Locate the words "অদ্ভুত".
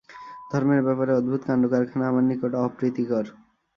1.13-1.41